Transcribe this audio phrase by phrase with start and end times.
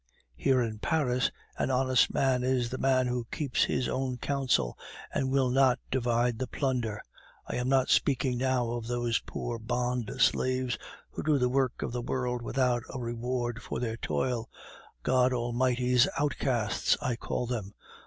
[0.35, 1.29] Here, in Paris,
[1.59, 4.75] an honest man is the man who keeps his own counsel,
[5.13, 7.03] and will not divide the plunder.
[7.45, 10.79] I am not speaking now of those poor bond slaves
[11.11, 14.49] who do the work of the world without a reward for their toil
[15.03, 17.75] God Almighty's outcasts, I call them.